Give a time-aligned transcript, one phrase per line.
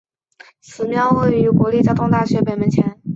[0.61, 2.99] 此庙位于国立交通大学北大门前。